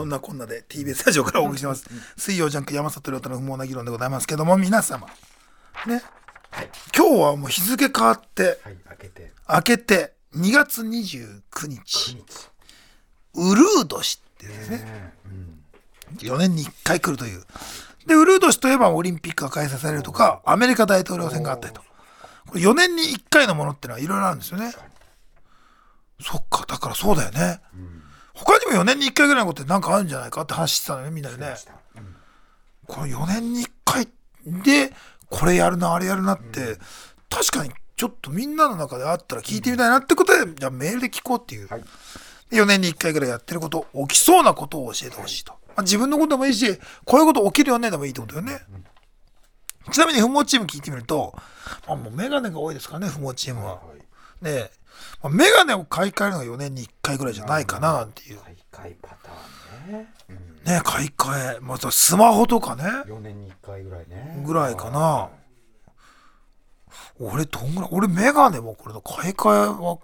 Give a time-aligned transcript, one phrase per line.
[0.00, 1.84] そんなこんなで TBS ラジオからお送りしてます、
[2.16, 5.06] 水曜ジャンク山里亮太の不毛な議論でございますけども皆様。
[5.86, 6.02] ね、
[6.96, 9.32] 今日はもう日付変わってはい開けて。
[9.46, 12.14] 明けて2月29日。
[12.14, 12.24] 日。
[13.34, 14.76] ウルー年っていうですね。
[14.78, 15.60] ねうん。
[16.16, 17.44] 4年に1回来るという。
[18.06, 21.82] でウルー年といえばオリンピックが開催されるとかアメリカ大統領選があったりと
[22.46, 24.72] これ4年に1回のものってのはいろいろあるんですよね。
[26.22, 26.64] そっか。
[26.66, 27.60] だからそうだよね
[28.44, 31.54] 他にも4年に1回ぐらいのことってなんかあるんじゃないかって話してたのねみんなでね。
[31.96, 32.16] うん。
[32.86, 34.08] この4年に1回
[34.46, 34.92] で
[35.28, 36.78] これやるなあれやるなって、
[37.28, 41.82] 確かにちょっとみんなの中であったら聞いてみたいなってことで、じゃあメールで聞こうっていう、はい。
[42.50, 48.60] で4年に1回ぐらいやってること起きそうなことを教えてほしいと、まあ、自分のことでもいいしこういうこと起きるよねでもいいってことよね、
[49.92, 51.32] ちなみに不毛チーム聞いてみると、
[51.86, 54.00] まあ、もうメガネが多いですからね不毛チームは、はい
[54.44, 54.70] ね
[55.22, 60.14] まあ、メガネを買い替えるのが4年に1回ぐらいじゃないかななんていう、大会パターンね。
[60.28, 60.36] うん。
[60.64, 61.60] ね買い替え。
[61.60, 62.84] またスマホとかね。
[63.06, 64.42] 4年に1回ぐらいね。
[64.44, 65.30] ぐらいかな。
[67.18, 69.98] 俺どんぐらい俺メガネもこれの買い替えは。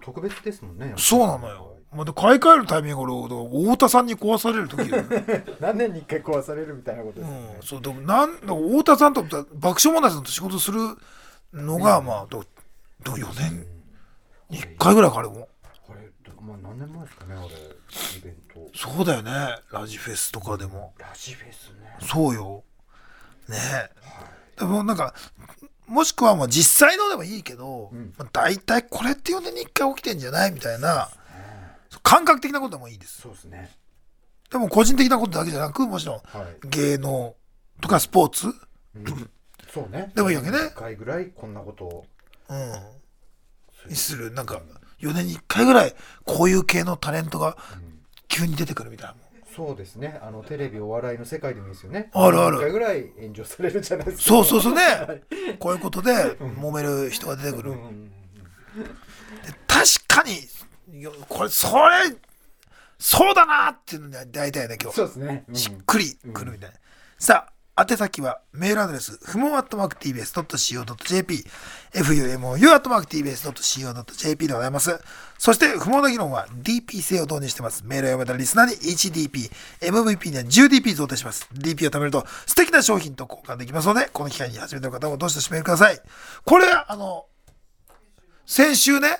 [0.00, 4.96] 特別ですもんねそうなのよ、まあ、で買い替えるタイミング俺太田さんに壊される時よ、
[5.60, 7.56] 何年に1回壊されるみたいなことですよね。
[7.56, 10.80] うん、そうでもなん太田さんと爆笑問題さんと仕事する
[11.52, 12.44] のが、まあど
[13.02, 13.66] ど4年に
[14.50, 15.48] 1回ぐらいかあれも。
[15.88, 18.78] あれどまあ何年前ですかねあれイベント。
[18.78, 19.30] そうだよね。
[19.70, 20.94] ラジフェスとかでも。
[20.98, 21.96] ラジフェスね。
[22.00, 22.64] そうよ。
[23.48, 23.56] ね。
[24.56, 25.14] えでもなんか
[25.86, 28.14] もしくはまあ実際のでもいいけど、ん。
[28.16, 31.08] まあ、大体これって4年に1回起きてんじゃないみたいな
[32.02, 33.22] 感覚的なことでもいいです。
[33.22, 33.70] そうですね。
[34.50, 36.68] でも個人的なことだけじゃなくもちろんはい。
[36.68, 37.34] 芸能
[37.80, 38.54] とかスポーツ、
[39.72, 40.12] そうね。
[40.14, 40.58] でもいいわけね。
[40.58, 42.06] 1回ぐらいこんなことを。
[42.48, 42.72] うん、
[43.88, 44.32] にする。
[44.32, 44.60] なんか
[45.00, 47.56] 4年に1回ぐらいこういう系のタレントが
[48.28, 49.14] 急に出てくるみたいな。
[49.54, 50.18] そうですね。
[50.22, 52.10] あのテレビお笑いの世界でもいいですよね。
[52.12, 52.58] あるある。
[52.58, 54.24] 1回ぐらい炎上されるじゃないですか。
[54.24, 55.22] そうそうそうね。
[55.60, 58.10] こういうことで揉める人が出てくる、うんうん
[59.68, 62.16] 確かによこれそれ
[62.98, 65.54] そうだなっていうのが大体ね今日そうですね、うん。
[65.54, 66.76] しっくりくるみたいな、
[67.18, 71.44] さあ宛先はメールアドレス不毛アットマーク TBS.CO.JP
[71.92, 73.26] fumou.tbs.co.jp
[74.46, 75.00] でございます。
[75.38, 77.82] そして不毛な議論は DP 制を導入してます。
[77.84, 81.48] メールを読めたリスナーに 1DP MVP には 10DP 贈呈します。
[81.52, 86.00] DP を貯めると素敵な商品と交換できますのでこの機会に初めての方もどうしてメールください。
[86.44, 87.26] これあの
[88.46, 89.18] 先週ね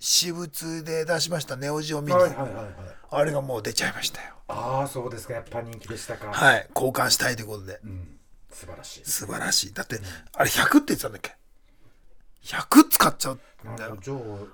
[0.00, 3.01] 私物で出しましたネオジオミニ、はいはいはいはい。
[3.12, 4.34] あれがもう出ちゃいましたよ。
[4.48, 5.34] ああそうですか。
[5.34, 6.32] やっぱ人気でしたか。
[6.32, 6.68] はい。
[6.74, 7.80] 交換したいということで。
[7.84, 8.18] うん。
[8.50, 9.04] 素晴らしい。
[9.04, 9.72] 素晴らしい。
[9.72, 10.00] だって
[10.34, 11.36] あれ100って言ってたんだっけ
[12.44, 13.40] ？100使っちゃう。
[13.68, 13.96] んだよ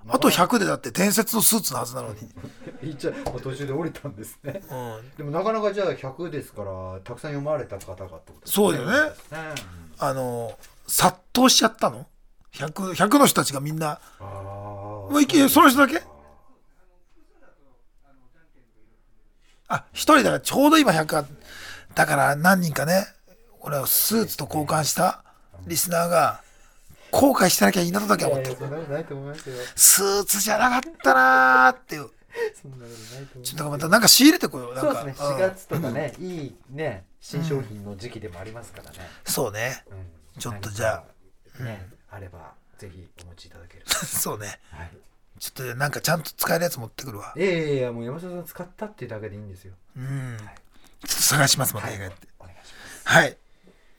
[0.08, 4.60] あと100でだって伝説のスーツのはずなのに、いっちゃ途中で降りたんですね。
[4.70, 8.92] うん、でもなかなかじゃあ100ですからたくさん読まれた方がってことですそうだよね。
[8.92, 9.14] ね
[9.98, 12.06] あの殺到しちゃったの
[12.52, 13.92] ？100, 100の人たちがみんな。
[13.92, 16.02] ああもういけその人だけ？
[19.68, 21.24] あ一人だからちょうど今100が
[21.94, 23.06] だから何人かね
[23.60, 25.22] 俺はスーツと交換した
[25.66, 26.40] リスナーが
[27.10, 28.56] 後悔してなきゃいいなとだけは思ってる。
[29.76, 32.10] スーツじゃなかったなーっていう。
[32.60, 34.94] そんなことないと思いますちょっとまたなんか仕入れてこようなんか。
[34.94, 35.26] そうですね。
[35.26, 35.36] うん。
[35.36, 38.98] 4月とかねいいね新商品の時期でもありますからね。
[39.24, 39.82] そうね。
[39.90, 39.94] う
[40.38, 40.40] ん。
[40.40, 41.02] ちょっとじゃ
[41.60, 41.62] あ。
[41.64, 44.60] ねあればぜひお持ちいただける そうね。
[44.70, 44.90] はい
[45.38, 47.32] ちょっとなんかちゃんと使えるやつ持ってくるわ。
[47.36, 49.74] いやいやいやもう山下さん使ったっていうだけでいいんですよ。
[49.96, 50.36] うん。
[50.38, 51.96] ちょっと探しますまたはい。
[51.96, 53.16] 映画やってお願いします。
[53.16, 53.36] はい。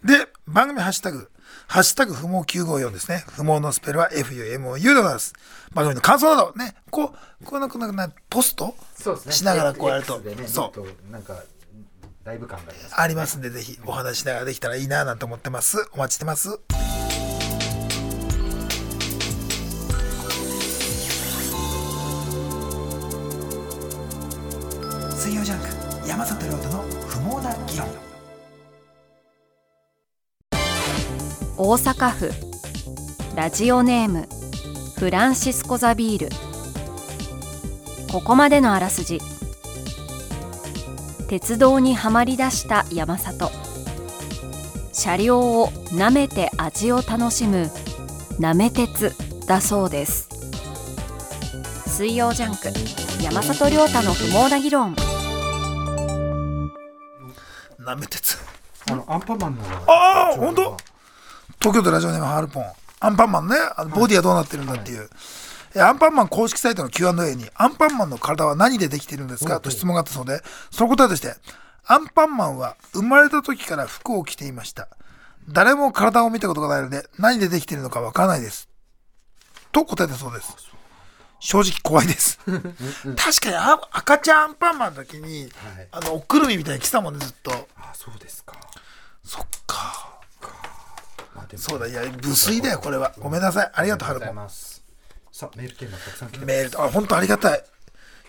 [0.04, 1.30] で番組ハッシュタグ
[1.68, 3.24] ハッシュタグ不毛954ですね。
[3.28, 5.34] 不毛のスペルは FUMOU でございます。
[5.74, 9.32] 番組の感想などね、こう、こうなんかなんかポストそうですね。
[9.34, 10.20] しながらこうやると。
[10.20, 11.12] ねそう。
[11.12, 11.36] なんか
[12.24, 15.90] ライブ感がありますありますんで、ぜひお話しながらできたらいいななんて思ってます。
[15.94, 16.60] お待ちしてます。
[26.20, 27.88] 山里亮太の不毛な議論。
[31.56, 32.34] 大阪府。
[33.38, 34.28] ラジオネーム。
[34.98, 36.30] フランシスコ・ザビール。
[38.12, 39.22] ここまでのあらすじ。
[41.30, 43.50] 鉄道にはまり出した山里。
[44.92, 47.72] 車両を舐めて味を楽しむ。
[48.40, 49.14] なめ鉄
[49.48, 50.28] だそうです。
[51.88, 52.78] 水曜ジャンク。
[53.24, 54.98] 山里亮太の不毛な議論。
[57.80, 58.38] なめ鉄。
[58.92, 60.78] あのアンパンマンのああ本当？
[61.62, 62.66] 東京都ラジオネームハールポン。
[63.00, 63.56] アンパンマンね。
[63.78, 65.10] あのボディはどうなってるんだっていう、
[65.76, 69.62] えアンパンマン公式サイトの Q&A にアンパンマンの体は何でできているんですか？
[69.62, 70.42] と質問があったそうで。
[70.72, 71.34] その答えとして
[71.86, 74.90] アンパンマンは生まれた時から服を着ていました。
[75.48, 78.68] 誰も体を見たことがないので何でできているのかわからないです。
[79.72, 80.69] と答えたそうです
[81.40, 82.40] 正直怖いです。
[82.46, 82.56] 確
[83.42, 85.88] かにあ赤ちゃんアンパンマンの時にはい。
[85.92, 87.52] あのおくるみみたいに来たもんねずっと。
[87.78, 88.56] あそうですか。
[89.24, 90.20] そっか。
[91.36, 93.14] まあそうだいや無粋だよこれは。
[93.20, 93.72] ごめんなさい。
[93.74, 94.84] ありがとうありがとうございます。
[95.32, 97.64] さあメールテーマたくさん来てメールあ本当ありがたい。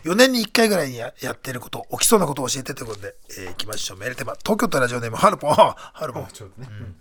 [0.05, 3.99] 4年に1回ぐらいにややってること起きそうなことを教えてということで、えー、行きましょう。
[3.99, 6.97] メールテーマ東京都ラジオネームハルポンあハルポンあ、ちょうどね、うん。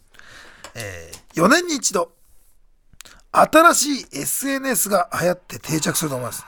[0.75, 2.12] えー、4年に一度
[3.31, 6.45] 新しい SNS が流行って定着すると思います。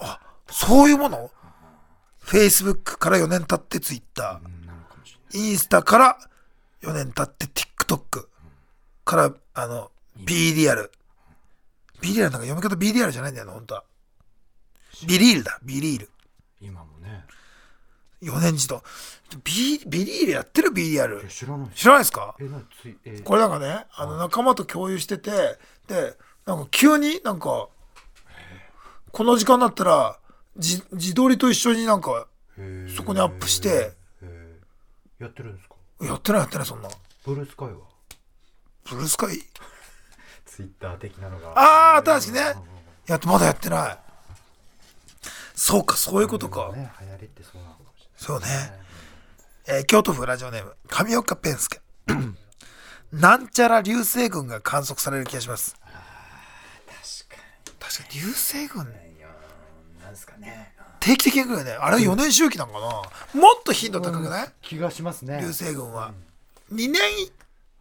[0.00, 1.30] あそういうもの
[2.24, 4.40] ？Facebook から4年経って Twitter
[5.32, 6.18] インスタから
[6.82, 8.26] 4年経って TikTok
[9.04, 10.90] からあの B リアル。
[12.00, 13.84] B リアルなんか読み方 B リアルじゃないんだよな本当は。
[15.06, 15.58] ビリールだ。
[15.62, 16.10] ビリール。
[16.60, 17.24] 今もね。
[18.22, 18.82] 4年一度。
[19.44, 21.22] ビビリールやってる？B リアル。
[21.24, 21.68] え知らない。
[21.74, 22.34] 知らないですか？
[23.24, 25.30] これなんかねあの仲間と共有してて
[25.86, 27.68] でなんか急になんか
[29.12, 30.18] この時間になったら
[30.56, 32.26] 自自撮りと一緒になんか
[32.96, 33.92] そこにアップして。
[35.18, 35.74] やってるんですか？
[36.04, 36.88] やってないやってないそんな。
[37.26, 37.74] ブルースカイは？
[38.88, 39.36] ブルースカイ？
[40.46, 41.50] ツイッター的なのが。
[41.50, 42.40] ああ新しくね。
[43.06, 43.98] やってまだやってない。
[45.54, 47.80] そうかそういうことか、ね流行りってそうなのか
[48.20, 48.46] そうね、
[49.66, 51.80] えー京都府ラジオネーム上岡ペンスケ。
[53.10, 55.74] なんちゃら流星群が観測される気がします。
[55.80, 57.42] 確か
[57.78, 58.84] 確かに流星群。
[60.02, 60.74] なんですかね。
[61.00, 61.72] 定期的に来るよね。
[61.72, 62.80] あれ4年周期なんかな。
[63.40, 65.38] もっと頻度高くない、気がしますね。
[65.40, 66.12] 流星群は、
[66.70, 67.00] 2年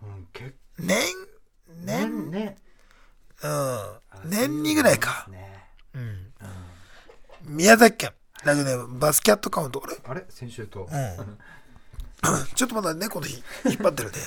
[0.02, 1.04] うん結年
[1.84, 2.56] 年？
[3.44, 4.30] うん。
[4.30, 6.32] 年にぐらいか、ねうん、
[7.44, 8.14] 宮崎県
[8.46, 9.98] ラジオネームバスキャットカウントあれ？
[10.06, 10.26] あれ？
[10.30, 10.88] 先週と
[12.56, 14.18] ちょっとまだ猫の日引っ張ってるね。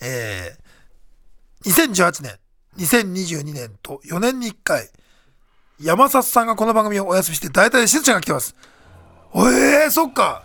[0.00, 2.38] えー、2018年、
[2.78, 4.90] 2022年と4年に1回、
[5.80, 8.54] 山里さんがこの番組をお休みして、大体しずちゃんが来てます。
[9.34, 10.44] えー、そっか。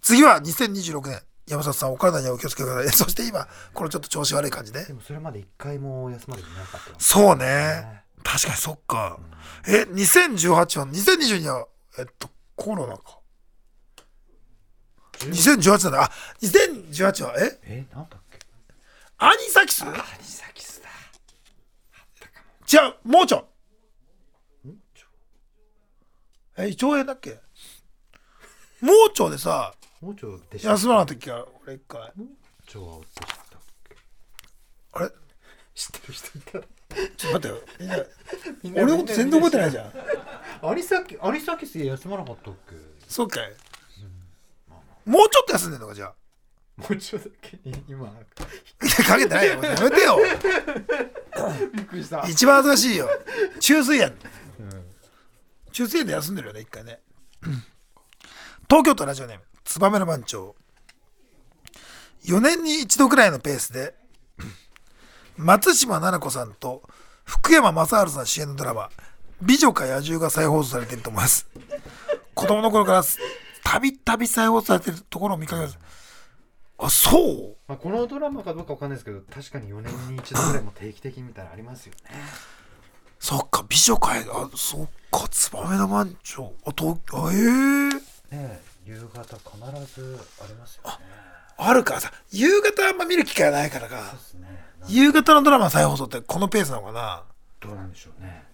[0.03, 1.23] 次は2026年。
[1.49, 2.89] 山里さん、お体にはお気をつけください。
[2.97, 4.93] そして今、これちょっと調子悪い感じねで。
[4.93, 8.05] もそれまで一回も休まれてなかったわそうね。
[8.23, 9.19] 確かにそっか。
[9.67, 11.67] え、2018は、2022は、
[11.99, 13.19] えっと、コロナか。
[15.19, 16.03] 2018なんだ。
[16.05, 17.61] あ、2018は、え？
[17.65, 18.39] えなんだっけ？
[19.19, 19.85] アニサキス？
[19.85, 20.89] アニサキスだ。
[22.65, 23.39] じゃあ、もうちょ。
[24.67, 25.07] んちょ
[26.57, 27.39] え、胃腸炎だっけ？
[28.81, 32.13] 盲腸でさ、もうちょで休まなかった時は、俺一回。
[32.67, 33.97] ちょはでしたっけ？
[34.93, 35.11] あれ？
[35.75, 36.59] 知ってる人いた？
[37.21, 38.07] ちょっと待ってよ。
[38.63, 39.93] みんな俺のこと全然覚えてないじゃん。
[40.71, 42.75] アニサキアニサキスで休まなかったっけ？
[43.09, 43.53] そうかい。
[45.05, 46.15] もうちょっと休んでんのか、じゃあ。
[46.77, 49.63] もうちょだけに今いや、かけてないよ。
[49.63, 50.17] やめてよ。
[51.75, 53.09] びっくりした一番恥ずかしいよ。
[53.61, 54.15] 中水炎。
[55.73, 57.01] 中水炎で休んでるよね、一回ね。
[58.69, 60.57] 東京都ラジオネーム、ツバメの番長。
[62.25, 63.95] 4年に一度くらいのペースで、
[65.37, 66.83] 松島菜々子さんと
[67.31, 68.91] 福山雅治さん主演のドラマ、
[69.41, 71.47] 美女か野獣が再放送されていると思います。
[72.35, 73.05] 子供の頃から
[73.63, 75.79] たびたび再放送されているところを見かけます。
[76.77, 77.57] あ、そう？
[77.69, 82.17] まあ、このドラマかどうかわかんないですけど確かに4年に一度ぐらいも定期的に見たらありますよね
[83.21, 86.53] そっか、美女かい、あ、そっか、ツバメの番長。
[86.67, 88.01] あ、と、あ、ええね
[88.33, 90.97] え夕方必ずありますよね
[91.63, 93.97] あるからさ、夕方あんま見る機会がないからか。
[93.97, 94.03] ね。
[94.81, 97.23] な夕方のドラマ再放送ってこのペースなのかな。
[97.61, 98.45] どうなんでしょうね。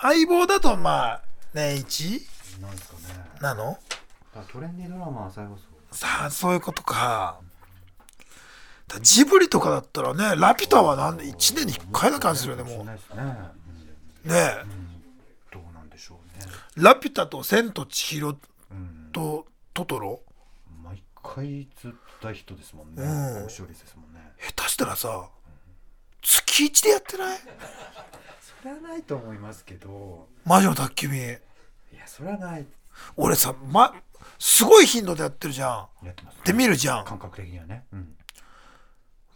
[0.00, 1.22] 相棒だとまあ、
[1.52, 2.22] 年一？
[2.60, 3.00] なんですかね。
[3.40, 3.78] なの？
[4.34, 7.40] あトレンディードラマは最後そうさあ、そういうことか。
[8.86, 12.84] だジブリとかだったらね、ラピュタはなんで1年に1回な感じするよね、もう。
[12.84, 12.96] ね。
[14.26, 14.62] え。
[14.62, 14.70] うん、
[15.50, 16.46] どうなんでしょうね。
[16.76, 18.38] ラピュタと千と千尋
[18.70, 19.10] うん。
[19.12, 20.20] とトトロ？
[20.20, 20.27] 毎
[21.34, 25.28] 回ずった人ですもんねうん高視聴率ですもんね下手したらさ、
[26.22, 27.38] 月1でやってない？
[28.60, 31.20] それはないと思いますけど魔女の宅急便。
[31.92, 32.66] いやそれはない
[33.16, 33.94] 俺さ、ま、
[34.38, 36.06] すごい頻度でやってるじゃん。
[36.06, 37.04] やってます、ね、で見るじゃん。
[37.04, 38.16] 感覚的にはねうん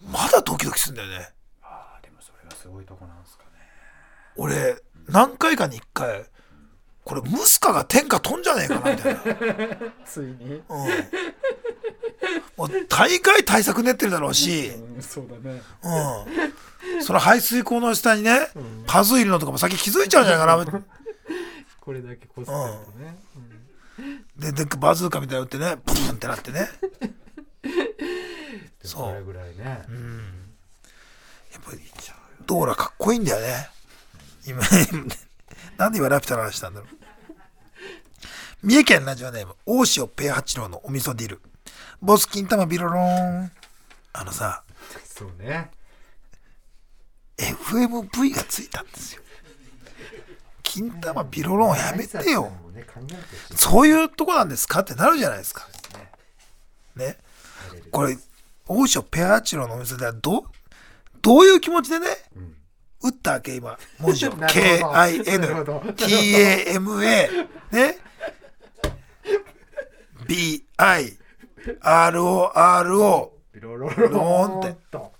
[0.04, 1.32] まだドキドキするんだよね。
[1.62, 3.50] ああでもそれがすごいとこなんですかね
[4.36, 6.24] 俺、何回かに1回、
[7.04, 9.20] これ、ムスカが天下飛んじゃねえかな、みたいな。
[10.04, 10.62] ついにうん。
[12.56, 17.02] もう大概対策練ってるだろうし、うんそうだねうん。
[17.02, 18.48] その排水口の下にね、
[18.86, 20.82] パズーいるのとかも先気づいちゃうんじゃないかな。
[21.80, 22.54] これだけこすってる
[22.86, 23.16] とね、
[24.36, 26.68] で、で、バズーカみたいなの打ってね、プーンってなってね。
[28.82, 30.52] そそうぐらいね、うん。
[31.52, 31.80] やっぱり、
[32.46, 33.70] ドーラかっこいいんだよね。
[34.46, 34.60] 今、
[35.76, 36.88] なんで今ラピュタの話したんだろう。
[38.62, 41.40] 三重県ラジオネーム、大塩ペア八郎のお味噌ディル。
[42.02, 43.50] ボス金玉ビロローン。
[44.14, 44.62] あのさ、
[45.06, 45.70] そうね
[47.38, 49.22] FMV がついたんですよ。
[50.62, 52.52] 金玉ビロローンやめてよ。
[53.56, 54.80] そういうとこなんですか？
[54.80, 55.66] ってなるじゃないですか。
[56.96, 57.16] ね。
[57.90, 58.18] これ、
[58.66, 60.42] 大塩ペア八郎のお店ではどう、
[61.22, 62.06] どういう気持ちでね、
[63.02, 64.34] 打ったわけ今、文字を。
[64.36, 67.28] なるほどなるほど K-I-N-T-A-M-A、
[67.70, 67.98] ね。
[70.26, 71.21] B-I-R-O-R-O。
[73.52, 75.12] ビロロローンってと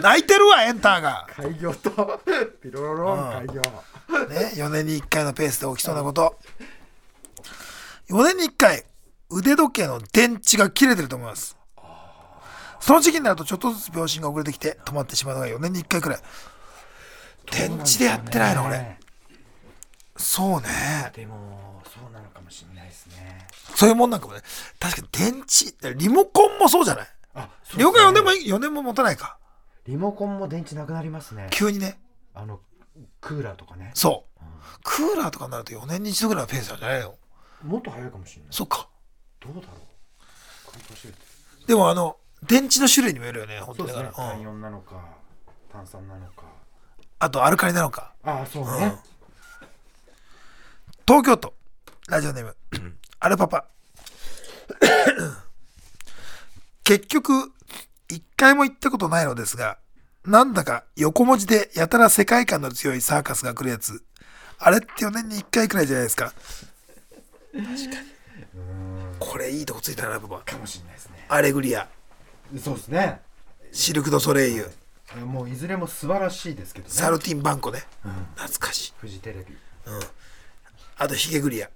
[0.00, 1.26] 泣いてるわ、エンターが。
[1.34, 2.20] 開業と
[2.62, 6.36] ビロロローン開業ね、4年に1回のペースで起きそうなこと。
[8.08, 8.84] 4年に1回、
[9.30, 11.56] 腕時計の電池が切れてると思います。
[12.80, 16.20] その時期になるとちょっとずつ秒針が遅れてきて止まってしまうのが4年に1回くらい。
[17.50, 18.98] 電池でやってないの、俺。
[20.16, 21.10] そうね。
[21.14, 24.40] でもそうなのかもしれないですねそういうもんなんかもね。
[24.78, 27.06] 確かに電池、リモコンもそうじゃない？
[27.34, 29.38] あそうリモコン4年も、4年も持たないか。
[29.86, 31.98] リモコンも電池なくなりますね急にね。
[32.34, 32.60] あの
[33.20, 34.44] クーラーとかねそう。
[34.82, 37.14] クーラーとかになると4年に一度ぐらいのペースなんじゃないの
[37.64, 38.88] もっと早いかもしれないそっか。
[39.40, 39.66] どうだろ
[41.64, 42.16] うでもあの、
[42.46, 44.08] 電池の種類にもよるよね、本当にだから。
[44.08, 45.02] ね単4なのか
[45.72, 46.42] 炭酸なのか
[47.18, 48.12] あとアルカリなのか。
[48.22, 48.94] ああそうね、
[51.06, 51.52] 東京都
[52.08, 52.56] ラジオネーム
[53.20, 53.66] アルパパ。
[56.82, 57.52] 結局
[58.08, 59.76] 一回も行ったことないのですが
[60.24, 64.02] なんだか横文字でやたら世界観の強いサーカスが来るやつ。
[64.58, 66.32] あれって4年に1回くらいじゃないですか。
[67.52, 67.74] 確かに。
[69.18, 71.26] これいいとこついたなパパかもしれないですね。
[71.28, 71.86] アレグリア。
[72.58, 73.20] そうですね。
[73.72, 74.70] シルク・ド・ソレイユ。
[75.26, 76.94] もういずれも素晴らしいですけどね。
[76.94, 77.82] サルティン・バンコね。
[78.36, 78.94] 懐かしい。
[78.96, 79.54] フジテレビ
[80.96, 81.68] あとヒゲグリア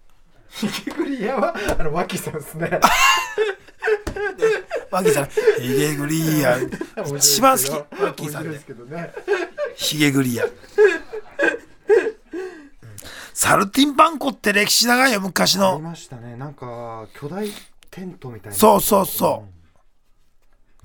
[0.48, 2.80] ヒゲグリアはあの脇さんですね。
[4.90, 5.28] ワッキーさん
[5.60, 6.56] ヒゲグリア
[7.16, 9.12] 一番好きワッキーさんですけどね。
[9.76, 10.44] ヒゲグリア。
[10.44, 10.52] うん。
[13.34, 15.80] サルティンバンコって歴史長いよ、昔ありの。
[15.80, 16.36] ましたね。
[16.36, 17.48] なんか巨大
[17.90, 18.56] テントみたいな。
[18.56, 19.50] そうそうそう。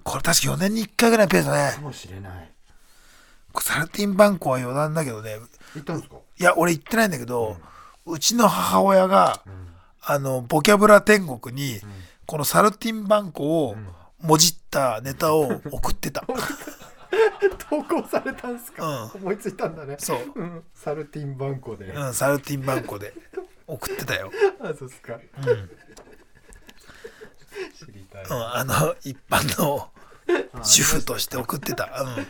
[0.04, 1.76] これ確か4年に1回ぐらいのペースだね。
[1.76, 2.50] かもしれない。
[3.62, 5.38] サルティンバンコは余談だけどね。
[5.76, 6.18] 行ったんですか？
[6.40, 7.58] いや、俺行ってないんだけど、
[8.06, 9.42] うちの母親が、
[10.02, 11.80] あの、ボキャブラ天国に、
[12.26, 13.76] このサルティンバンコを
[14.22, 16.26] もじったネタを送ってた。
[17.70, 20.32] 投稿されたんですか、う思いついたんだねそう。
[20.36, 23.14] うんサルティンバンコで、あうん、サルティンバンコで
[23.68, 24.32] 送ってたよ。
[24.78, 25.20] そうですか、
[27.86, 29.90] 知りたい、うん、あの、一般の
[30.64, 31.86] 主婦として送ってた。
[31.86, 32.28] うん。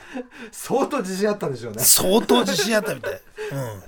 [0.52, 3.14] 相当自信あったんでしょうね相当自信あったみたい。
[3.14, 3.84] うん。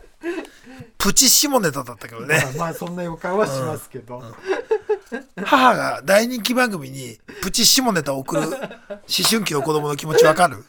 [0.98, 2.41] プチ下ネタだったけどね。
[2.44, 4.24] まあ、まあそんな予感はしますけど、
[5.46, 8.50] 母が大人気番組にプチ下ネタを送る思
[9.29, 10.63] 春期の子供の気持ちわかる？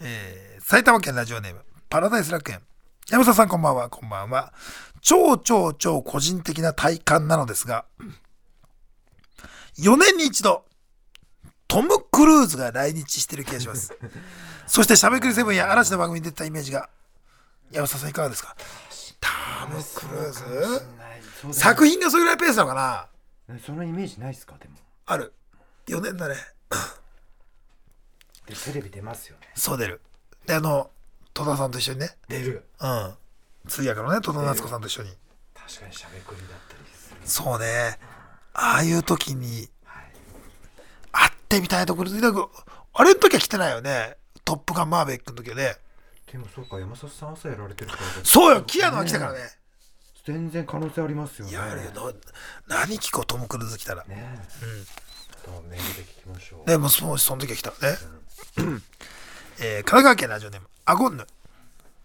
[0.00, 2.60] えー埼玉県ラジオネーム、パラダイス楽園。
[3.08, 4.52] 山里さんこんばんは、こんばんは。
[5.00, 7.84] 超超超個人的な体感なのですが、
[9.78, 10.64] 4年に一度、
[11.68, 13.96] トム・クルーズが来日してる気がします。
[14.66, 16.88] そして、しゃべくりセブンや嵐の番組に出てたイメージが、
[17.72, 18.56] 山里さんいかがですか？
[19.20, 21.58] トム・クルーズ？
[21.58, 23.08] 作品がそれぐらいペースなのか
[23.48, 23.54] な？
[23.54, 24.56] ねそのイメージないですか？
[24.60, 25.32] でもある。
[25.86, 26.34] 4年だね。
[28.46, 30.00] でテレビ出ますよねそう出る。
[30.46, 30.90] で、あの、
[31.34, 32.10] 戸田さんと一緒にね。
[32.28, 33.14] 出るうん。
[33.66, 35.10] 通訳のね、戸田夏子さんと一緒に。
[35.54, 37.98] 確かにしゃべくりだったりするそうね。
[38.54, 39.68] ああいう時に、
[41.10, 44.16] 会ってみたいところで、あれの時は来てないよね。
[44.44, 45.74] トップガンマーベックの時はね。
[46.30, 49.38] でもそうか山里さん朝やられてるからそうよ、キアノは来たからね。
[50.24, 51.90] 全然可能性ありますよねいや、あれよ
[52.66, 54.04] な何聞こう、トム・クルーズ来たら。
[54.06, 57.76] ねえ、うん、メールで聞きましょうでもそのその時は来たね。
[59.60, 61.26] えー神奈川県ラジオネーム、アゴンヌ。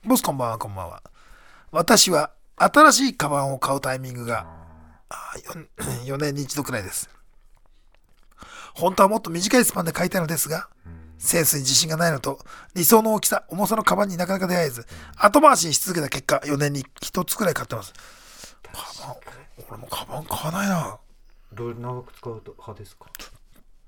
[0.06, 1.02] ボスこんばんは、こんばんは。
[1.72, 4.46] 私は新しいカバンを買うタイミングが、
[5.10, 5.34] あ
[5.78, 7.10] 4, 4 年に一度くらいです。
[8.76, 10.70] 本当はもっと短いスパンで買いたいのですが、
[11.22, 12.40] センスに自信がないのと、
[12.76, 14.86] 理想の大きさ、重さのカバンになかなか出会えず、
[15.16, 17.94] 後回しにし続けた結果、4年に1つくらい買ってます。
[18.74, 19.16] カバン、
[19.70, 21.00] 俺もカバン買わないな。
[21.54, 23.06] どれ長く使うと派ですか？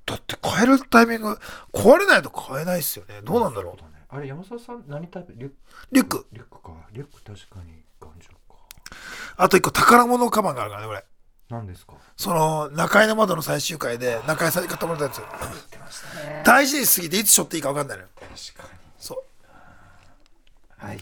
[0.05, 1.39] だって変えるタイミング
[1.71, 3.21] 壊れないと変えないっすよね。
[3.23, 3.79] どうなんだろう。
[3.79, 3.95] そうね。
[4.09, 5.33] あれ山里さん何タイプ？
[5.37, 5.55] リュック？
[5.91, 6.27] リュック。
[6.33, 6.71] リュックか。
[6.91, 8.55] リュック確かに頑丈か。
[9.37, 11.05] あと一個宝物カバンがあるからねこれ
[11.49, 11.93] 何ですか？
[12.17, 15.25] その中井の窓の最終回で中井さんに買ってもらったやつね。
[16.45, 18.09] 大事にしすぎていつ背負っていいか分かんないのよ。
[18.15, 19.17] 確かそう。
[20.83, 20.99] にはい。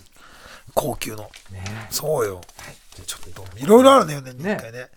[0.74, 1.30] 高級の。
[1.52, 1.64] ね。
[1.90, 2.42] そうよ。
[2.96, 4.90] じゃあちょっといろいろあるね4年に1回ね。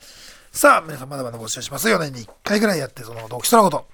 [0.51, 3.89] さあ皆さんまだまだ募集します4年に1回ぐらいやってその読書のこと。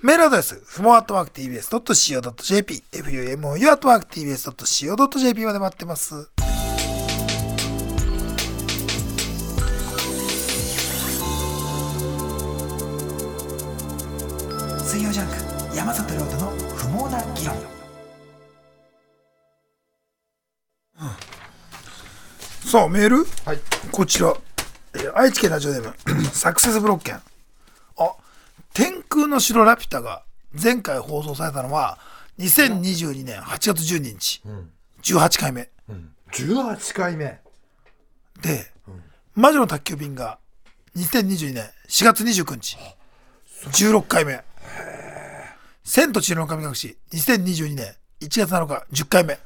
[0.00, 6.30] メールアドレスふも atmarktbs.co.jp fumou atmarktbs.co.jp まで待ってます
[22.74, 23.18] さあメール？
[23.44, 23.58] はい。
[23.92, 24.34] こちら、
[24.94, 26.24] えー愛知県ラジオネーム。
[26.34, 27.14] サクセスブロッケン。
[27.14, 27.20] あ
[28.72, 30.24] 天空の城ラピュタが
[30.60, 32.00] 前回放送されたのは
[32.40, 34.42] 2022年8月12日。
[34.44, 34.70] うん。
[35.02, 35.68] 18回目。
[35.88, 36.10] うん。
[36.32, 37.38] 18回目。
[38.42, 38.72] で、
[39.36, 40.40] 魔女の宅急便が
[40.96, 42.76] 2022年4月29日。
[43.66, 44.42] 16回目。
[45.84, 48.84] 千と千尋の神隠し2022年1月7日。
[49.04, 49.38] 10回目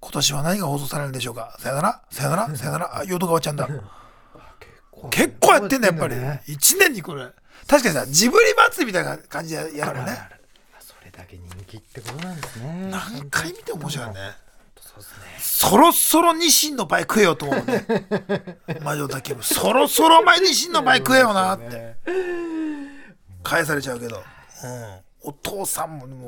[0.00, 1.56] 今年は何が放送されるんでしょうか？
[1.58, 2.02] さよなら？
[2.10, 2.48] さよなら？
[2.56, 2.98] さよなら？
[2.98, 3.68] あ淀川ちゃんだ。
[5.10, 6.16] 結構やってんだやっぱり。
[6.16, 6.42] ね。
[6.46, 7.26] 1年にこれ。
[7.66, 10.16] 確かにさジブリ祭りみたいな感じでやるのね
[10.80, 12.88] それだけ人気ってことなんですね。
[12.90, 14.20] 何回見ても面白いよね
[14.80, 15.16] そうですね。
[15.40, 17.86] そろそろニシンの倍食えよと思うね。
[18.82, 21.96] 魔女の宅急便そろそろお前ニシンの倍食えよなって。
[23.42, 26.26] 返されちゃうけど、うん、お父さんもも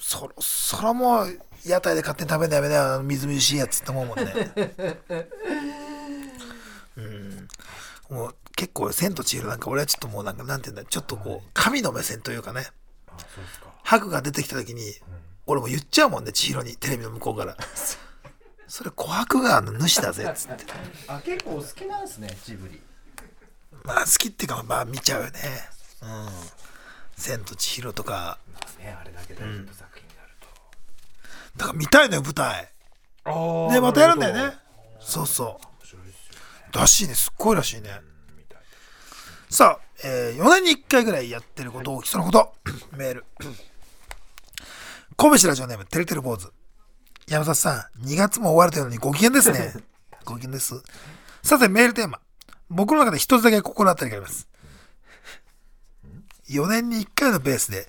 [0.00, 4.24] そろそろもう屋台で勝手に食べんのやめなよあのみずみずしいやつって思うもんね。
[6.96, 7.48] うん。
[8.10, 12.66] もう結構「千と千尋」なんか俺はちょっともうなんかなんていうんだちょっとこう神の目線というかね。
[13.08, 13.72] あそうですか。
[13.82, 14.94] ハグが出てきた時に、
[15.46, 17.56] 俺も言っちゃうもんね千尋にテレビの向こうから。
[18.68, 20.64] それ琥珀川の主だぜっつって。
[21.06, 22.82] あ結構好きなんですねジブリ。
[23.84, 25.40] まあ好きっていうかまあ見ちゃうよね。
[26.02, 26.28] うん
[27.16, 28.38] 千と千尋とか。
[28.78, 30.28] ねあれだけ大ヒット作品になる
[31.56, 32.68] だから見たいのよ舞台。
[33.72, 34.56] でまたやるんだよね。
[35.00, 35.60] そうそ
[36.72, 36.76] う。
[36.76, 37.14] らしいね。
[37.14, 37.90] すっごいらしいね。
[39.50, 42.54] さあ、え4年に1回ぐらいやってることをそのこと。
[42.96, 43.24] メール。
[45.16, 46.50] 神戸市ラジオネームてるてる坊主。
[47.28, 49.74] 山里さん2月も終わるというのにご機嫌ですね。
[50.24, 50.82] ご機嫌です。
[51.42, 52.20] さてメールテーマ。
[52.70, 54.48] 僕の中で一つだけ心当たりがあります
[56.50, 57.86] 4年に1回のペースで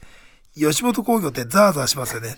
[0.55, 2.35] 吉本興業ってザーザーしますよね。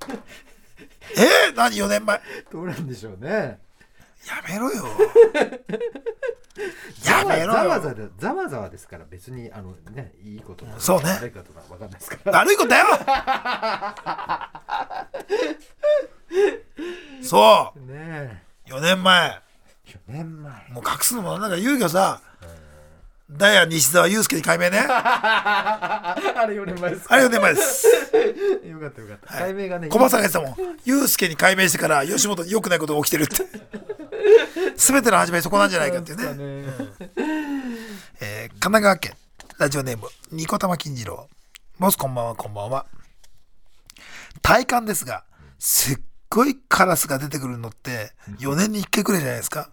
[1.16, 2.20] えー、何4年前。
[2.50, 3.60] どうなんでしょうね。
[4.26, 4.84] やめろよ。
[7.04, 7.62] やめろよ。
[7.62, 11.10] ざわざわざわざわですから別にあのねいいことなのかそうね。
[11.10, 12.32] 悪いことなのかわかんないですから。
[12.38, 12.86] 悪いことだよ。
[17.22, 19.40] そねう4年前。
[19.86, 20.68] え4年前。
[20.70, 22.20] もう隠すのもなんか言うけどさ
[23.30, 24.84] ダイヤ西澤祐介に改名ね。
[24.88, 27.16] あ あれ4年前ですか？
[27.16, 27.86] れ4年前です。
[28.66, 29.26] よかったよかった。
[29.38, 30.78] 解明がね小松さんが言ってたもん。
[30.84, 33.36] 祐介に改名してから吉本に良くないことが起きてるって。
[34.76, 36.74] 全ての始まりそこなんじゃないかっていうね、ね。
[38.20, 39.14] えー神奈川県
[39.58, 41.28] ラジオネームニコ玉金次郎。
[41.78, 42.86] ボスこんばんはこんばんは。
[44.42, 45.24] 体感ですが
[45.58, 49.70] すっごいカラスが出てくるのって4年に1回くらいじゃないですか、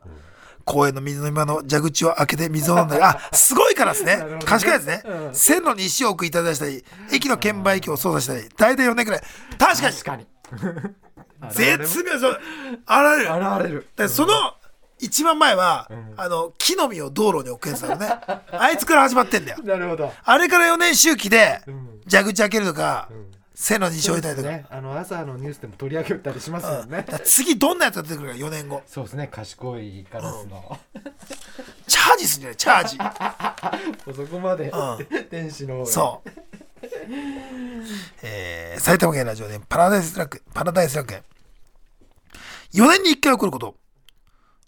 [0.69, 3.01] 公園の水飲み場の蛇口を開けて水を飲んだり。
[3.01, 4.17] あ すごいカラスね。
[4.17, 4.45] なるほどね。
[4.45, 5.35] 賢いやつね、うん。
[5.35, 9.21] 線路に石を置くいただしたり駅の券売機を操作したり大体4年くらい。
[9.57, 9.95] 確かに。
[9.95, 10.27] 確かに。
[11.49, 12.39] 絶妙そう
[12.85, 13.29] あられる。
[13.31, 13.87] 現れる。
[13.95, 14.33] でその
[14.99, 18.09] 一番前は、あの木の実を道路に置くやつだよね。
[18.51, 19.57] あいつから始まってんだよ。
[19.63, 20.13] なるほど。
[20.23, 22.01] あれから4年周期でん。
[22.09, 24.65] 蛇口開けるとか、ん線路に石置いたりとか,、ね。
[24.69, 26.97] あの朝のニュースでも取り上げたりしますもんね。
[26.99, 28.81] だから次どんなやつが出てくるか4年後。
[28.87, 29.27] そうですね。
[29.27, 30.79] 賢いカラスの。
[31.85, 34.15] チャージするんじゃないチャージ。
[34.15, 36.29] そこまでう天使のそう、
[38.23, 41.23] えー埼玉県ラジオでパラダイスラックパラダイスラック園。
[42.73, 43.75] 4年に1回起こること。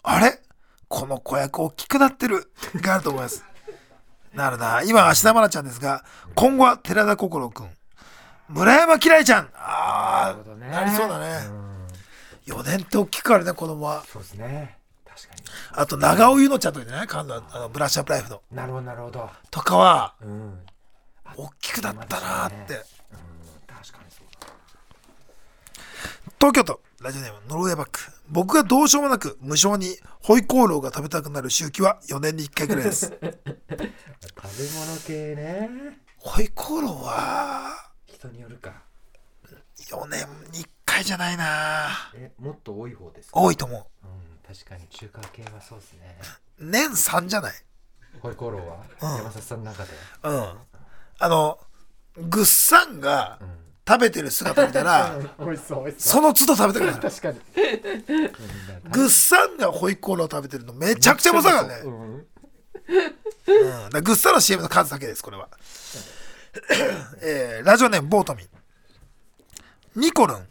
[0.04, 0.41] あれ？
[0.89, 2.51] この子役大きくなってる。
[2.75, 3.41] があると思います。
[4.34, 4.82] なるな。
[4.84, 6.04] 今芦田愛菜ちゃんですが
[6.36, 7.69] 今後は寺田心君
[8.52, 9.50] 村山輝星ちゃん。
[9.56, 10.68] ああ、なるほどね。
[10.70, 11.48] なりそうだね、
[12.48, 12.54] うん。
[12.62, 14.04] 4年って大きくあるね子供は。
[14.12, 14.78] そうですね。
[15.06, 15.34] 確か
[15.74, 17.08] あと長尾ゆのちゃんとかじゃない？
[17.10, 17.24] あ
[17.60, 18.42] のブラッシュアップライフの。
[18.52, 19.30] になるほどなるほど。
[19.50, 20.60] とかはうん。
[21.38, 22.82] 大きくなったなーって、うん。
[23.68, 24.48] 確かにそうだ。
[26.40, 28.00] 東京都ラジオネームノルウェーバック。
[28.30, 33.06] 僕がどうしようもなく無償にホイコーローが食べたくなる周期は4年に1回ぐらいです。
[33.12, 35.70] 食べ物系ね。
[36.18, 37.90] ホイコーローは
[38.22, 38.72] 人によるか。
[39.90, 40.20] 4年
[40.52, 41.90] に1回じゃないな。
[42.14, 43.40] えもっと多い方ですか？
[43.40, 43.80] 多いと思う。
[43.80, 43.84] ん
[44.56, 46.20] 確かに中華系はそうですね。
[46.60, 47.54] う年3じゃない？
[48.20, 49.18] ホイコーローは、うん。
[49.18, 49.90] 山里さんの中で？
[50.24, 50.54] うん。
[51.20, 51.58] あの
[52.18, 53.48] グッサンがうん。
[53.88, 57.40] 食べてる姿見たら 美味しそう美味しその都度食べたくなる確かに。
[58.92, 61.82] グッサンがホイコーロー食べてるのめちゃくちゃうまそうだからね。
[61.86, 61.94] うん。
[62.14, 65.50] うん、だからグッサンの CM の数だけですこれは、
[67.22, 68.48] えーラジオネームボートミン。
[70.02, 70.48] ニコルン。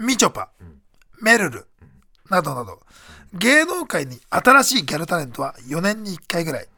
[0.00, 0.50] みちょぱ。
[1.20, 1.66] メルル。
[2.30, 2.80] などなど。
[3.34, 6.68] 芸能界に新しいギャルタレントは4年に1回ぐらい。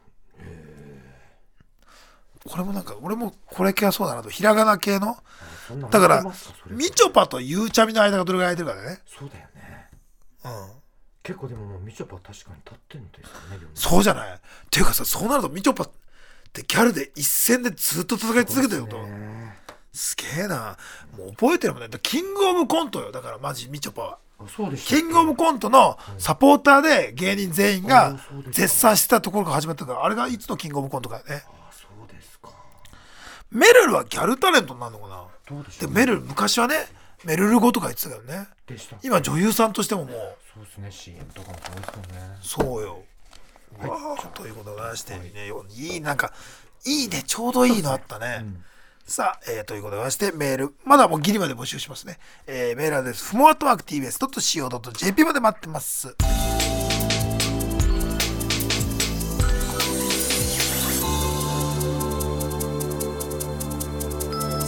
[2.47, 4.29] これもなんか俺もこれ系はそうだなと。
[4.29, 5.17] ひらがな系の。
[5.89, 6.23] だから
[6.67, 9.01] みちょぱとゆうちゃみの間がどれぐらい空いてるからね。
[9.19, 9.89] そうだよね。
[10.45, 10.71] うん。
[11.23, 14.35] 結構でももうみちょぱ確かに立ってんですよねそうじゃない？
[14.35, 14.39] っ
[14.69, 15.89] ていうかさそうなるとみちょぱ
[16.55, 19.05] ってギャルで一戦でずっと戦い続けてること。
[19.91, 20.77] すげえな。
[21.17, 21.89] もう覚えてるもんね。
[22.01, 23.11] キングオブコントよ。
[23.11, 24.17] だからマジみちょぱは。
[24.85, 28.19] キングオブコントのサポーターで芸人全員が
[28.51, 31.43] 絶賛してたところから始まったからあれがいつのキングオブコントかよね。
[31.47, 32.49] あそうですか。
[33.51, 35.23] メルルはギャルタレントになるのかな。
[35.49, 36.75] どうでしょうでメルル昔はね
[37.23, 38.47] メルル語とか言ってたけどね。
[38.67, 40.37] でした今女優さんとしてももう。
[40.53, 40.91] そうですね。
[40.91, 42.37] CM とかもそうですよね。
[42.41, 43.03] そうよ、
[43.87, 46.33] わあということでございまして、ね、よいいなんか
[46.85, 48.45] いいねちょうどいいのあったね、
[49.05, 56.15] さあ、えーということでございましてメールまだもうギリまで募集しますね、えーメールアドレスふもアットマーク TBS.CO.JP まで待ってます。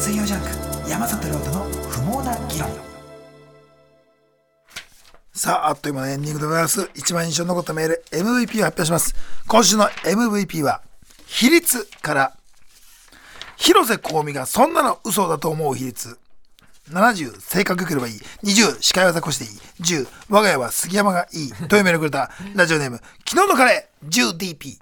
[0.07, 0.41] 水曜ジャン
[0.83, 2.96] ク山里亮太の不毛な議論
[5.38, 6.89] さあ、あっという間のエンディングでございます。
[6.95, 9.13] 一番印象に残ったメール、MVP を発表します。
[9.47, 10.82] 今週の MVP は、
[11.28, 12.34] 比率から、
[13.56, 16.17] 広瀬香美がそんなの嘘だと思う比率。
[16.89, 18.13] 70、性格良ければいい。
[18.45, 19.50] 20、司会は雑魚していい。
[20.00, 21.52] 10、我が家は杉山がいい。
[21.67, 24.80] というメールをくれた、ラジオネーム、昨日のカレー、10DP。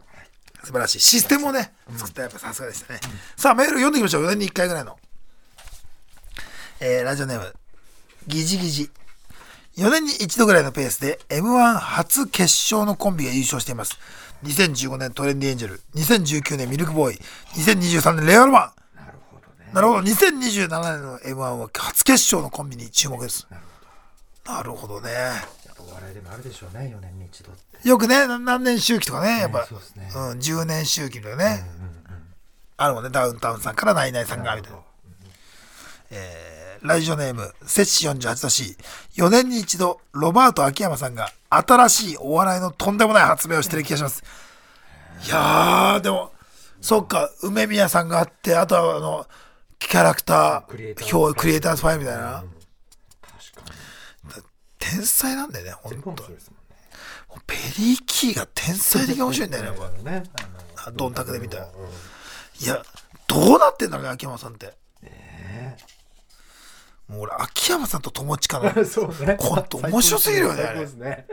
[0.64, 1.00] 素晴らしい。
[1.02, 3.02] システムをね、作ったやっぱさすがでしたね。
[3.36, 4.24] さあ、メール読んでいきましょう。
[4.24, 4.98] 4年に1回ぐらいの。
[6.80, 7.54] えー、ラジオネーム、
[8.26, 8.90] ギジギジ。
[9.78, 14.00] 4年に一度ぐらいのペースで M1 初決勝のコンビが優勝しています。
[14.44, 17.20] 2015年トレンディエンジェル、2019年ミルクボーイ、
[17.56, 18.72] 2023年レアロマン。
[18.96, 23.48] なるほどねなるほど、2027年の M1 は初決勝のコンビに注目です。
[24.46, 25.12] なるほどね。
[25.12, 25.34] や
[25.74, 27.52] っぱお笑いでもあるでしょうね4年に一度
[27.84, 31.66] よくね、な何年周期とかね、やっぱ、そうですねうん、10年周期とかね、
[32.78, 34.80] あるもんね、ダウンタウンさんからナイナイさんがみたいな。
[36.12, 36.55] えー
[36.86, 38.78] ラジオネーム、摂氏48だし、
[39.16, 44.24] 4年に一度、ロバート秋山さんが新しいお笑いのとんでもない発明をしてる気がします。
[45.26, 46.32] いやー、でも、
[46.82, 49.28] そっか、梅宮さんがあって、あとはあの、
[49.80, 52.24] キャラクター表、クリエイターズファイルみたいな。
[52.24, 53.74] 確か
[54.38, 54.44] に。
[54.78, 56.24] 天才なんだよね、ほんと
[57.48, 60.12] ペリー・キーが天才的に面白いんだよね、これ。
[60.12, 60.24] ね。
[60.78, 61.66] あドンタクで見たら。
[61.66, 62.82] いや、
[63.28, 64.74] どうなってんだろうね、秋山さんって。
[67.08, 71.28] もう俺、秋山さんと友近の そうねコント面白すぎるよね最高ですね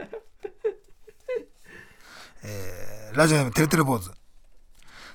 [3.14, 4.10] ラジオネームてるてる坊主。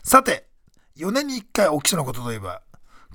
[0.04, 0.46] さて、
[0.98, 2.62] 4年に1回起きそうなことといえば、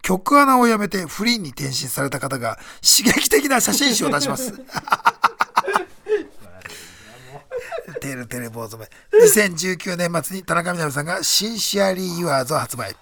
[0.03, 4.53] 曲穴をやめてフリーに転身された方が刺激的な写真集を出します。
[8.01, 8.89] てるてる坊主め。
[9.13, 12.97] 2019年末に田中みな実さんがシンシアリー・ユアーズを発売。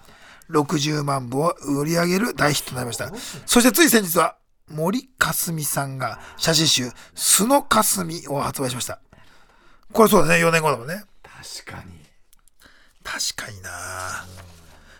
[0.51, 3.11] 60万部を売り上げる大ヒットとなりました。
[3.45, 4.37] そしてつい先日は
[4.69, 8.99] 森かすみさんが写真集、素のかすみを発売しました。
[9.91, 11.03] これそうだね、4年後だもんね。
[11.23, 12.01] 確かに。
[13.03, 13.69] 確かにな。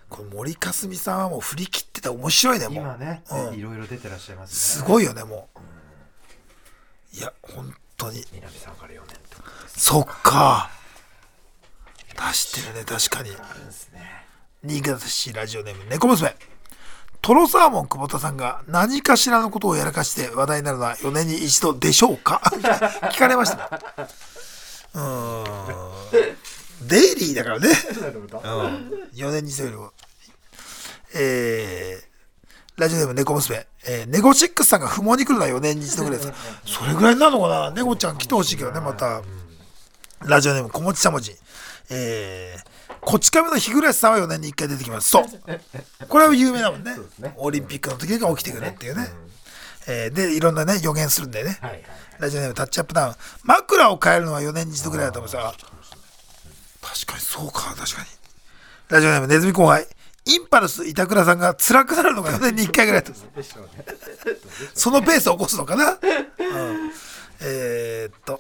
[0.09, 2.83] この森かすみさんはもう振り切ってて面白いねもう。
[2.83, 3.53] 今ねうん。
[3.53, 4.55] いろいろ出てらっしゃいますね。
[4.55, 7.17] すごいよねもう。
[7.17, 8.25] いや本当に。
[8.33, 10.69] 南さんから4年とですそっか。
[12.13, 13.29] 出してるね確かに。
[13.29, 14.20] あるんですね
[14.63, 16.36] 新潟市ラジオネーム猫娘。
[17.21, 22.41] トロサーモン久保田さんが何かしらのことをやらかして話題になるのは4年に一度でしょうか？
[23.12, 23.80] 聞かれました。
[24.93, 26.88] うん。
[26.88, 27.69] デイリーだからね。
[29.13, 29.93] 4年に一度よりも。
[31.13, 36.34] えー、ラジオネーム猫娘、えー、ネゴシックスさんが不毛に来るのは4年に一度ぐらいです。
[36.65, 37.71] それぐらいになるのかな？
[37.71, 39.21] ネゴちゃん来てほしいけどねまた。
[40.21, 41.36] ラジオネーム小持ちしゃもじ。
[41.89, 45.25] えー、こち亀の日暮さんは4年に1回出てきますそう
[46.08, 46.91] これは有名だもんね
[47.38, 49.08] オリンピックの時が起きてくるっていうね、
[49.88, 51.58] えーで、いろんなね、予言するんでね。
[51.62, 51.84] はいはい
[52.21, 53.15] ラジオネームタッチアップダウン。
[53.43, 55.56] 枕を変えるのは4年に一度ぐらいだと思うさ。
[56.80, 58.08] 確かにそうか、確かに。
[58.89, 59.88] ラジオネームネズミ後輩。
[60.25, 63.43] インパルス板倉さんが辛くなるのが4年に1回ぐらいだと思う。
[64.75, 65.99] そのペースを起こすのかな、うん、
[67.41, 68.39] えーっと、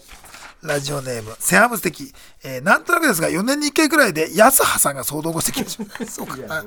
[0.63, 2.13] ラジオネーム、セハムス的。
[2.43, 6.05] えーなんとなくですが、4年に1回くらいで、安葉さんが騒動をしてきました。
[6.05, 6.63] そうかな。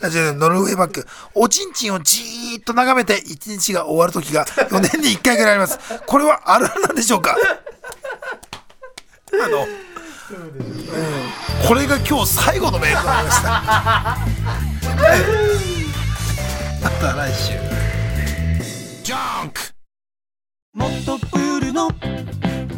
[0.00, 1.06] ラジオネーム、ノルウェーバック。
[1.34, 5.78] おちんちんをじーっと眺めて、1日が終わる時が 4年に1回くらいあります。
[6.06, 7.36] これはあるあるなんでしょうか？
[9.44, 9.68] あの、うん
[11.68, 13.48] これが今日最後のメールとなりました。
[16.82, 17.52] また来週。
[20.74, 21.90] もっとプールの